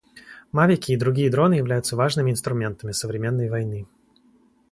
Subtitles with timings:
[0.51, 3.85] Мавики и другие дроны являются важными инструментами современной войны.